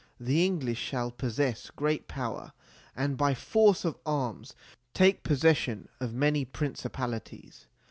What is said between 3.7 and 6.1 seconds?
of arms take possession